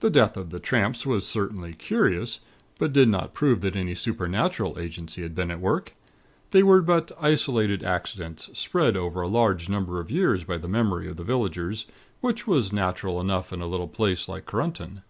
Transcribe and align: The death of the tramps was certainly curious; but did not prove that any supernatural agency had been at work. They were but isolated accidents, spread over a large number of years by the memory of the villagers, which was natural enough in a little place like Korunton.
The 0.00 0.10
death 0.10 0.36
of 0.36 0.50
the 0.50 0.60
tramps 0.60 1.06
was 1.06 1.26
certainly 1.26 1.72
curious; 1.72 2.40
but 2.78 2.92
did 2.92 3.08
not 3.08 3.32
prove 3.32 3.62
that 3.62 3.76
any 3.76 3.94
supernatural 3.94 4.78
agency 4.78 5.22
had 5.22 5.34
been 5.34 5.50
at 5.50 5.58
work. 5.58 5.94
They 6.50 6.62
were 6.62 6.82
but 6.82 7.12
isolated 7.18 7.82
accidents, 7.82 8.50
spread 8.52 8.94
over 8.94 9.22
a 9.22 9.26
large 9.26 9.70
number 9.70 10.00
of 10.00 10.10
years 10.10 10.44
by 10.44 10.58
the 10.58 10.68
memory 10.68 11.08
of 11.08 11.16
the 11.16 11.24
villagers, 11.24 11.86
which 12.20 12.46
was 12.46 12.74
natural 12.74 13.18
enough 13.22 13.54
in 13.54 13.62
a 13.62 13.66
little 13.66 13.88
place 13.88 14.28
like 14.28 14.44
Korunton. 14.44 15.00